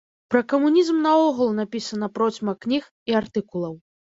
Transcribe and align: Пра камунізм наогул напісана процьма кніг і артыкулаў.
Пра 0.35 0.39
камунізм 0.53 1.03
наогул 1.07 1.53
напісана 1.59 2.11
процьма 2.17 2.59
кніг 2.67 2.83
і 3.13 3.19
артыкулаў. 3.25 3.73